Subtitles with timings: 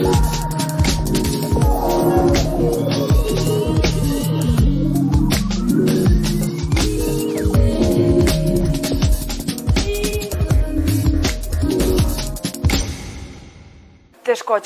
[0.00, 0.12] Teškoća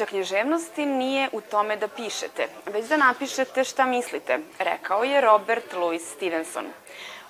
[0.06, 6.12] književnosti nije u tome da pišete, već da napišete šta mislite, rekao je Robert Louis
[6.12, 6.64] Stevenson.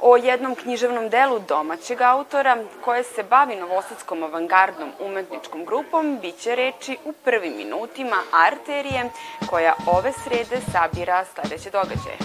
[0.06, 6.96] O jednom književnom delu domaćeg autora koje se bavi novosadskom avangardnom umetničkom grupom biće reči
[7.04, 9.10] u prvim minutima Arterije
[9.50, 12.18] koja ove srede sabira sledeće događaje.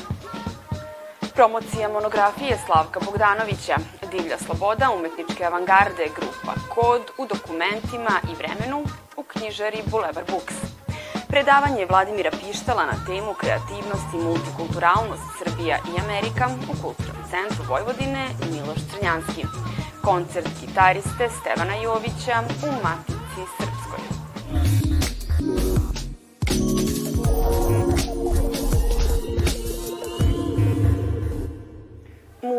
[1.36, 3.76] Promocija monografije Slavka Bogdanovića,
[4.12, 8.84] Divlja sloboda umetničke avangarde grupa Kod u dokumentima i vremenu
[9.18, 10.69] u knjižari Bulevar Books.
[11.30, 18.28] Predavanje Vladimira Pištala na temu kreativnost i multikulturalnost Srbija i Amerika u Kulturnom centru Vojvodine
[18.52, 19.44] Miloš Crnjanski.
[20.02, 24.89] Koncert gitariste Stevana Jovića u Matici Srpskoj.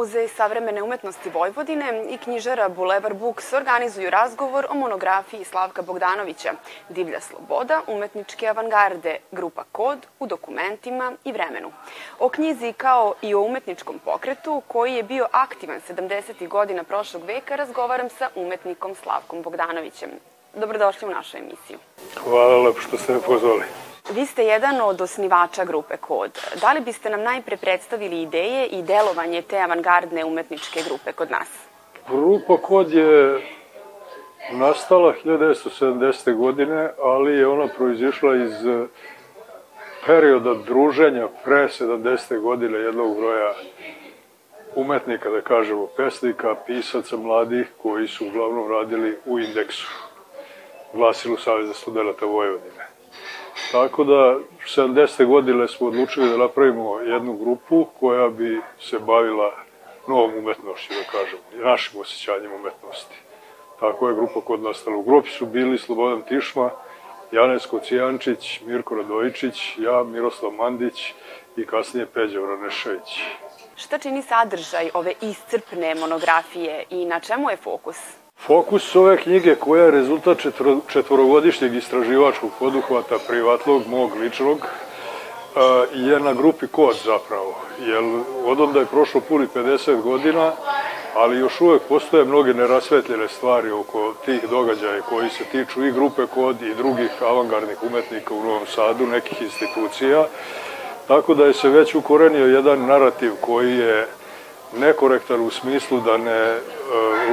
[0.00, 6.52] Muzej savremene umetnosti Vojvodine i knjižara Bulevar Books organizuju razgovor o monografiji Slavka Bogdanovića
[6.88, 11.72] Divlja sloboda, umetničke avangarde, grupa Kod u dokumentima i vremenu.
[12.18, 16.48] O knjizi kao i o umetničkom pokretu koji je bio aktivan 70.
[16.48, 20.10] godina prošlog veka razgovaram sa umetnikom Slavkom Bogdanovićem.
[20.54, 21.78] Dobrodošli u našu emisiju.
[22.24, 23.64] Hvala lepo što ste me pozvali.
[24.14, 26.30] Vi ste jedan od osnivača grupe Kod.
[26.60, 31.48] Da li biste nam najpre predstavili ideje i delovanje te avangardne umetničke grupe kod nas?
[32.08, 33.40] Grupa Kod je
[34.52, 36.36] nastala 1970.
[36.36, 38.52] godine, ali je ona proizišla iz
[40.06, 42.40] perioda druženja pre 70.
[42.40, 43.54] godine jednog broja
[44.74, 49.88] umetnika, da kažemo, pesnika, pisaca mladih koji su uglavnom radili u indeksu,
[50.92, 52.79] glasilu Savjeza studenta Vojvodine.
[53.72, 54.38] Tako da
[54.76, 55.26] 70.
[55.26, 59.52] godine smo odlučili da napravimo jednu grupu koja bi se bavila
[60.08, 63.16] novom umetnošću, da kažem, našim osjećanjem umetnosti.
[63.80, 64.96] Tako je grupa kod nastala.
[64.96, 66.70] U grupi su bili Slobodan Tišma,
[67.32, 71.14] Janez Kocijančić, Mirko Radojičić, ja, Miroslav Mandić
[71.56, 73.22] i kasnije Peđa Vranešević.
[73.76, 78.19] Šta čini sadržaj ove iscrpne monografije i na čemu je fokus?
[78.46, 80.38] Fokus ove knjige, koja je rezultat
[80.88, 84.58] četvorogodišnjeg istraživačkog poduhvata privatlog, mog ličnog,
[85.94, 87.54] je na grupi kod zapravo.
[87.80, 88.04] Jer
[88.44, 90.52] od onda je prošlo puni 50 godina,
[91.14, 96.26] ali još uvek postoje mnoge nerasvetljene stvari oko tih događaja koji se tiču i grupe
[96.34, 100.26] kod i drugih avangardnih umetnika u Novom Sadu, nekih institucija.
[101.08, 104.06] Tako da je se već ukorenio jedan narativ koji je
[104.78, 106.58] nekorektan u smislu da ne e,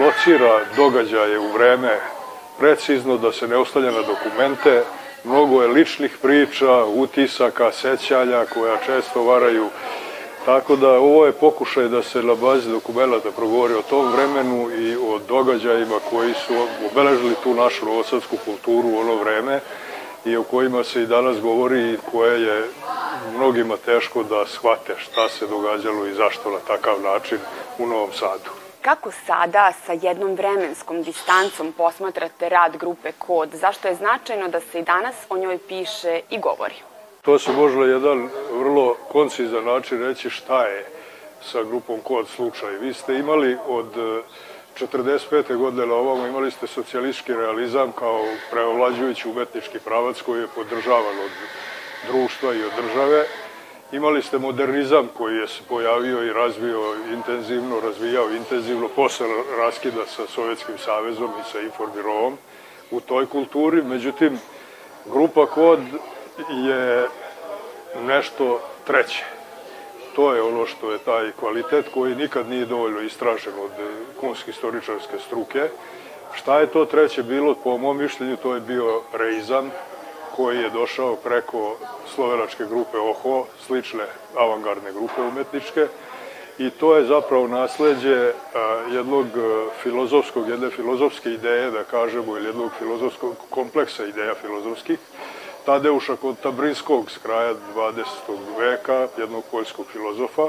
[0.05, 1.99] locira događaje u vreme
[2.59, 4.83] precizno, da se ne ostavlja na dokumente,
[5.23, 9.69] mnogo je ličnih priča, utisaka, sećanja koja često varaju.
[10.45, 14.95] Tako da ovo je pokušaj da se na bazi dokumenta progovori o tom vremenu i
[14.95, 16.53] o događajima koji su
[16.91, 19.59] obeležili tu našu novosadsku kulturu u ono vreme
[20.25, 22.63] i o kojima se i danas govori i koje je
[23.35, 27.37] mnogima teško da shvate šta se događalo i zašto na takav način
[27.77, 28.51] u Novom Sadu.
[28.81, 33.49] Kako sada sa jednom vremenskom distancom posmatrate rad grupe Kod?
[33.53, 36.75] Zašto je značajno da se i danas o njoj piše i govori?
[37.21, 40.85] To se možda jedan vrlo koncizan način reći šta je
[41.41, 42.77] sa grupom Kod slučaj.
[42.77, 43.87] Vi ste imali od
[44.79, 45.55] 45.
[45.55, 51.31] godine na ovamo imali ste socijalistički realizam kao preovlađujući umetnički pravac koji je podržavan od
[52.07, 53.25] društva i od države.
[53.91, 59.27] Imali ste modernizam koji je se pojavio i razvio intenzivno, razvijao intenzivno posle
[59.57, 62.37] raskida sa Sovjetskim savezom i sa Informirovom
[62.91, 63.81] u toj kulturi.
[63.81, 64.39] Međutim,
[65.05, 65.79] grupa Kod
[66.49, 67.07] je
[68.05, 69.36] nešto treće
[70.17, 73.71] to je ono što je taj kvalitet koji nikad nije dovoljno istražen od
[74.19, 75.69] kunske istoričarske struke.
[76.33, 77.55] Šta je to treće bilo?
[77.63, 79.71] Po mom mišljenju to je bio reizam
[80.35, 81.77] koji je došao preko
[82.15, 84.03] slovenačke grupe OHO, slične
[84.35, 85.87] avangardne grupe umetničke,
[86.57, 88.33] i to je zapravo nasledđe
[88.91, 89.25] jednog
[89.83, 94.99] filozofskog, jedne filozofske ideje, da kažemo, ili jednog filozofskog kompleksa ideja filozofskih,
[95.67, 98.03] Tadeuša Kontabrinskog s kraja 20.
[98.59, 100.47] veka, jednog poljskog filozofa,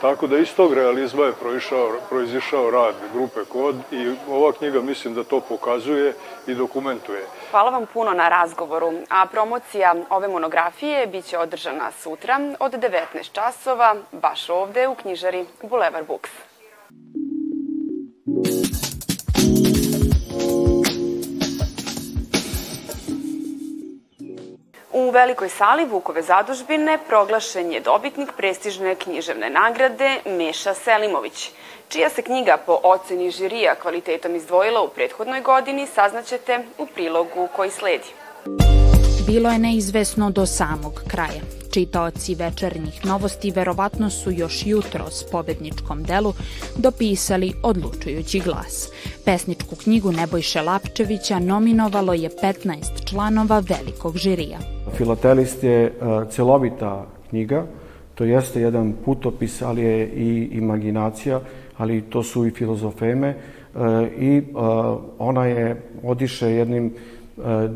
[0.00, 5.14] Tako da iz tog realizma je proišao, proizišao rad grupe Kod i ova knjiga mislim
[5.14, 6.14] da to pokazuje
[6.46, 7.22] i dokumentuje.
[7.50, 13.94] Hvala vam puno na razgovoru, a promocija ove monografije biće održana sutra od 19 časova,
[14.12, 16.30] baš ovde u knjižari Bulevar Books.
[25.06, 31.50] U velikoj sali Vukove zadužbine proglašen je dobitnik prestižne književne nagrade Meša Selimović,
[31.88, 37.70] čija se knjiga po oceni žirija kvalitetom izdvojila u prethodnoj godini, saznaćete u prilogu koji
[37.70, 38.10] sledi.
[39.26, 41.42] Bilo je neizvesno do samog kraja.
[41.74, 46.32] Čitaoci večernjih novosti verovatno su još jutro s pobedničkom delu
[46.76, 48.88] dopisali odlučujući glas.
[49.24, 54.75] Pesničku knjigu Nebojše Lapčevića nominovalo je 15 članova velikog žirija.
[54.96, 55.92] Filatelist je e,
[56.30, 57.66] celovita knjiga,
[58.14, 61.40] to jeste jedan putopis, ali je i imaginacija,
[61.76, 63.28] ali to su i filozofeme.
[63.28, 63.36] E,
[64.18, 64.42] i e,
[65.18, 66.92] ona je odiše jednim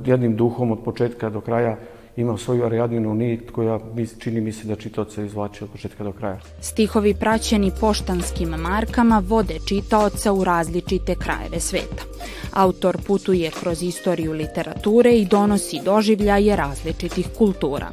[0.05, 1.77] jednim duhom od početka do kraja
[2.21, 3.79] ima svoju arijadinu nit koja
[4.19, 6.41] čini mi se da čitaoca izvlači od početka do kraja.
[6.61, 12.05] Stihovi praćeni poštanskim markama vode čitaoca u različite krajeve sveta.
[12.53, 17.91] Autor putuje kroz istoriju literature i donosi doživljaje različitih kultura.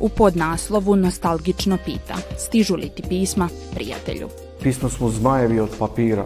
[0.00, 4.28] U podnaslovu nostalgično pita, stižu li ti pisma prijatelju?
[4.62, 6.24] Pismo smo zmajevi od papira,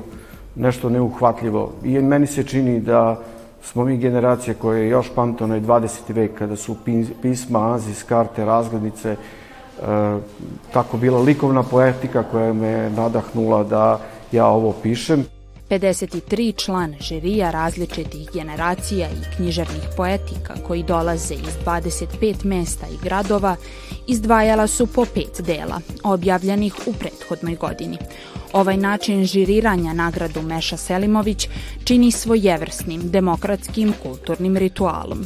[0.56, 3.22] nešto neuhvatljivo i meni se čini da
[3.64, 5.88] smo mi generacija koja je još pamta onaj 20.
[6.08, 6.76] vek kada su
[7.22, 9.16] pisma, azis, karte, razglednice, e,
[10.72, 14.00] tako bila likovna poetika koja me nadahnula da
[14.32, 15.24] ja ovo pišem.
[15.70, 23.56] 53 član žirija različitih generacija i književnih poetika koji dolaze iz 25 mesta i gradova
[24.06, 27.98] izdvajala su po pet dela, objavljenih u prethodnoj godini.
[28.54, 31.48] Ovaj način žiriranja nagradu Meša Selimović
[31.84, 35.24] čini svojevrsnim, demokratskim, kulturnim ritualom.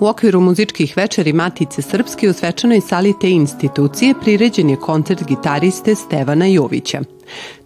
[0.00, 5.94] U okviru muzičkih večeri Matice Srpske u svečanoj sali te institucije priređen je koncert gitariste
[5.94, 7.15] Stevana Jovića.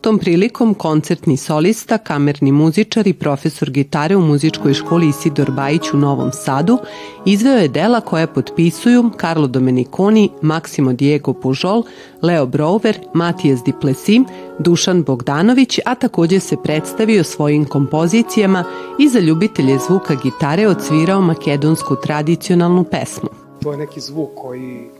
[0.01, 5.97] Tom prilikom koncertni solista, kamerni muzičar i profesor gitare u muzičkoj školi Isidor Bajić u
[5.97, 6.79] Novom Sadu
[7.27, 11.83] izveo je dela koje potpisuju Carlo Domeniconi, Maksimo Diego Pujol,
[12.23, 14.21] Leo Brouwer, Matijas Diplesi,
[14.59, 18.65] Dušan Bogdanović, a takođe se predstavio svojim kompozicijama
[18.99, 23.29] i za ljubitelje zvuka gitare odsvirao makedonsku tradicionalnu pesmu.
[23.63, 24.91] To je neki zvuk koji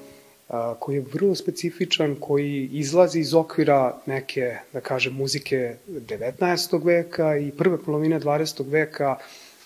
[0.79, 6.85] koji je vrlo specifičan, koji izlazi iz okvira neke, da kažem, muzike 19.
[6.85, 8.71] veka i prve polovine 20.
[8.71, 9.17] veka,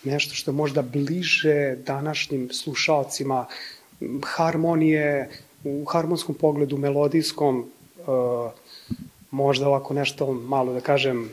[0.04, 3.46] nešto što je možda bliže današnjim slušalcima
[4.24, 5.30] harmonije,
[5.64, 7.70] u harmonskom pogledu, melodijskom,
[9.30, 11.30] možda ovako nešto malo, da kažem,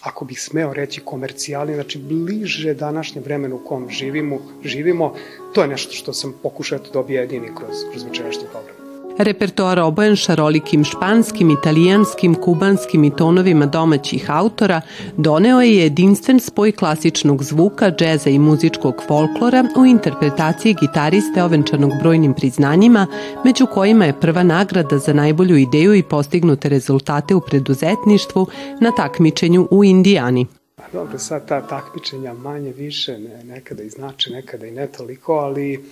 [0.00, 5.14] ako bih smeo reći komercijali, znači bliže današnjem vremenu u kom živimo, živimo,
[5.54, 8.85] to je nešto što sam pokušao da objedini kroz, kroz večerašnji program.
[9.18, 14.80] Repertoar obojen šarolikim španskim, italijanskim, kubanskim i tonovima domaćih autora
[15.16, 22.34] doneo je jedinstven spoj klasičnog zvuka, džeza i muzičkog folklora u interpretaciji gitariste ovenčanog brojnim
[22.34, 23.06] priznanjima,
[23.44, 28.46] među kojima je prva nagrada za najbolju ideju i postignute rezultate u preduzetništvu
[28.80, 30.46] na takmičenju u Indijani.
[30.92, 35.84] Dobro, sad ta takmičenja manje više, ne, nekada i znači, nekada i ne toliko, ali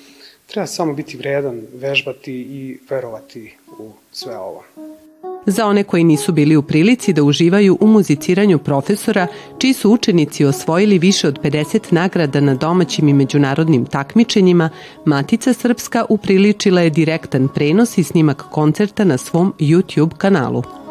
[0.47, 4.65] Treba samo biti vredan, vežbati i verovati u sve ovo.
[5.47, 9.27] Za one koji nisu bili u prilici da uživaju u muziciranju profesora,
[9.59, 14.71] čiji su učenici osvojili više od 50 nagrada na domaćim i međunarodnim takmičenjima,
[15.05, 20.84] Matica Srpska upriličila je direktan prenos i snimak koncerta na svom YouTube kanalu.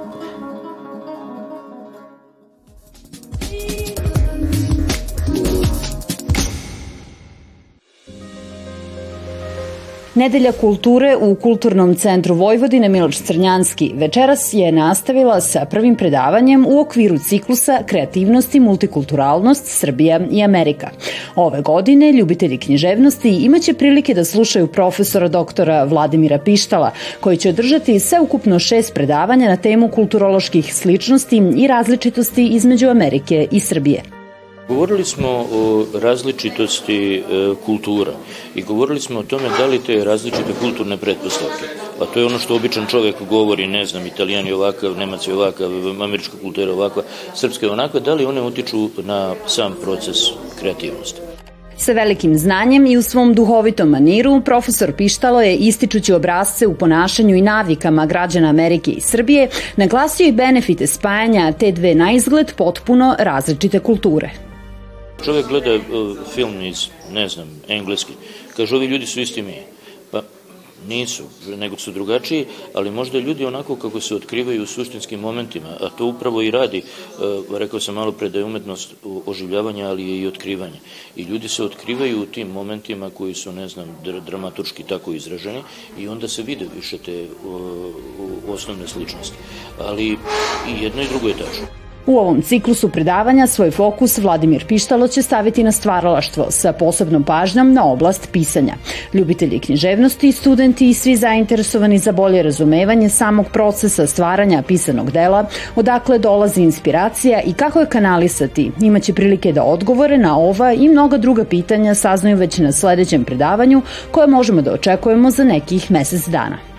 [10.15, 16.79] Nedelja kulture u Kulturnom centru Vojvodine Miloš Crnjanski večeras je nastavila sa prvim predavanjem u
[16.79, 20.89] okviru ciklusa Kreativnost i multikulturalnost Srbija i Amerika.
[21.35, 27.99] Ove godine ljubitelji književnosti imaće prilike da slušaju profesora doktora Vladimira Pištala, koji će održati
[28.21, 34.22] ukupno šest predavanja na temu kulturoloških sličnosti i različitosti između Amerike i Srbije.
[34.67, 37.21] Govorili smo o različitosti e,
[37.65, 38.11] kultura
[38.55, 41.65] i govorili smo o tome da li te različite kulturne pretpostavke,
[42.01, 45.71] a to je ono što običan čovek govori, ne znam, italijani ovakav, nemac je ovakav,
[46.01, 47.03] američka kultura ovakva,
[47.35, 50.17] srpska je onakva, da li one utiču na sam proces
[50.59, 51.21] kreativnosti.
[51.77, 57.35] Sa velikim znanjem i u svom duhovitom maniru, profesor Pištalo je ističući obrazce u ponašanju
[57.35, 63.15] i navikama građana Amerike i Srbije, naglasio i benefite spajanja te dve na izgled potpuno
[63.19, 64.52] različite kulture.
[65.25, 68.13] Čovjek gleda uh, film iz, ne znam, engleski,
[68.57, 69.55] kaže ovi ljudi su isti mi.
[70.11, 70.21] Pa
[70.87, 71.23] nisu,
[71.57, 76.05] nego su drugačiji, ali možda ljudi onako kako se otkrivaju u suštinskim momentima, a to
[76.05, 76.83] upravo i radi, e,
[77.57, 78.93] rekao sam malo pre da je umetnost
[79.25, 80.79] oživljavanja, ali je i otkrivanje.
[81.15, 85.63] I ljudi se otkrivaju u tim momentima koji su, ne znam, dramaturški tako izraženi
[85.97, 87.27] i onda se vide više te
[88.47, 89.37] osnovne sličnosti.
[89.79, 90.17] Ali
[90.67, 91.82] i jedno i drugo je tačno.
[92.05, 97.73] U ovom ciklusu predavanja svoj fokus Vladimir Pištalo će staviti na stvaralaštvo sa posebnom pažnjom
[97.73, 98.73] na oblast pisanja.
[99.13, 105.45] Ljubitelji književnosti, studenti i svi zainteresovani za bolje razumevanje samog procesa stvaranja pisanog dela,
[105.75, 111.17] odakle dolazi inspiracija i kako je kanalisati, imaće prilike da odgovore na ova i mnoga
[111.17, 113.81] druga pitanja saznaju već na sledećem predavanju
[114.11, 116.72] koje možemo da očekujemo za nekih mesec dana.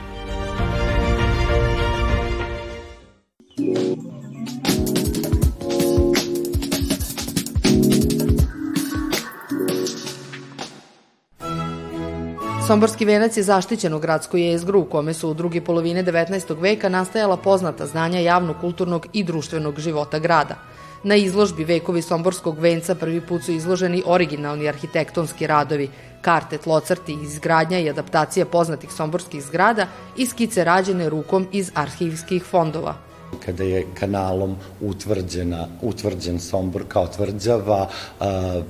[12.67, 16.61] Somborski venac je zaštićen u gradskoj jezgru u kome su u drugi polovine 19.
[16.61, 20.55] veka nastajala poznata znanja javno-kulturnog i društvenog života grada.
[21.03, 25.91] Na izložbi Vekovi Somborskog venca prvi put su izloženi originalni arhitektonski radovi,
[26.21, 32.95] karte, tlocrti, izgradnja i adaptacija poznatih somborskih zgrada i skice rađene rukom iz arhivskih fondova
[33.45, 37.89] kada je kanalom utvrđena, utvrđen Sombor kao tvrđava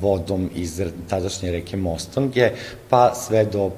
[0.01, 2.51] vodom iz tadašnje reke Mostonge,
[2.91, 3.71] pa sve do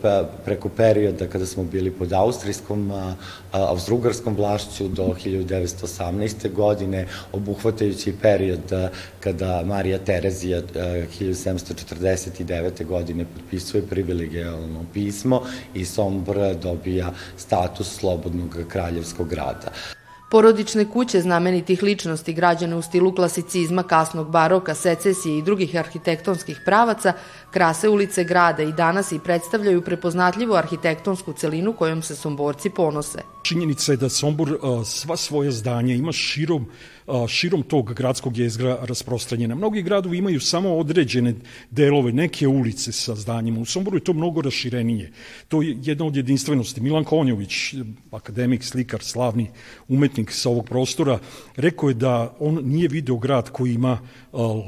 [0.44, 3.14] preko perioda kada smo bili pod austrijskom, a,
[3.52, 6.52] austrougarskom vlašću do 1918.
[6.52, 8.72] godine, obuhvatajući period
[9.20, 12.86] kada Marija Terezija 1749.
[12.86, 15.42] godine potpisuje privilegijalno pismo
[15.74, 19.72] i Sombor dobija status slobodnog kraljevskog grada.
[20.28, 27.12] Porodične kuće znamenitih ličnosti građane u stilu klasicizma, kasnog baroka, secesije i drugih arhitektonskih pravaca
[27.50, 33.35] krase ulice grada i danas i predstavljaju prepoznatljivu arhitektonsku celinu kojom se Somborci ponose.
[33.46, 36.66] Činjenica je da Sombor sva svoja zdanja ima širom
[37.28, 39.54] širom tog gradskog jezgra rasprostranjena.
[39.54, 41.34] Mnogi gradovi imaju samo određene
[41.70, 43.60] delove, neke ulice sa zdanjima.
[43.60, 45.12] U Somboru je to mnogo raširenije.
[45.48, 46.80] To je jedna od jedinstvenosti.
[46.80, 47.74] Milan Konjović,
[48.10, 49.50] akademik, slikar, slavni
[49.88, 51.18] umetnik sa ovog prostora,
[51.56, 53.98] rekao je da on nije video grad koji ima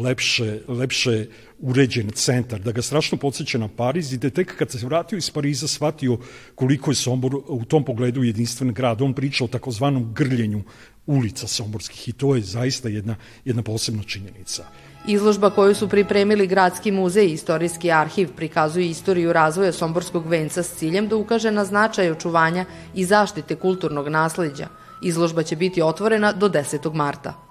[0.00, 1.26] lepše, lepše
[1.58, 5.30] uređen centar, da ga strašno podsjeća na Pariz i da tek kad se vratio iz
[5.30, 6.18] Pariza shvatio
[6.54, 9.02] koliko je Sombor u tom pogledu jedinstven grad.
[9.02, 10.62] On priča o takozvanom grljenju
[11.06, 14.64] ulica Somborskih i to je zaista jedna, jedna posebna činjenica.
[15.06, 20.76] Izložba koju su pripremili Gradski muzej i Istorijski arhiv prikazuje istoriju razvoja Somborskog venca s
[20.76, 24.68] ciljem da ukaže na značaj očuvanja i zaštite kulturnog nasleđa.
[25.02, 26.94] Izložba će biti otvorena do 10.
[26.94, 27.47] marta.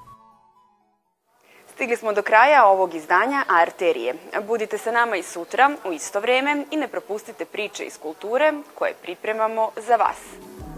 [1.77, 4.13] Stigli smo do kraja ovog izdanja Arterije.
[4.47, 8.93] Budite sa nama i sutra u isto vreme i ne propustite priče iz kulture koje
[9.01, 10.17] pripremamo za vas.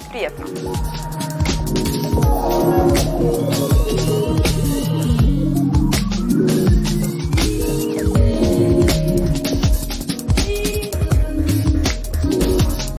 [0.09, 0.98] Prijetno!